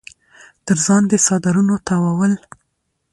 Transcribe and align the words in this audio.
تر 0.65 0.77
ځان 0.85 1.03
د 1.07 1.13
څادرنو 1.25 1.75
تاوول 1.87 2.33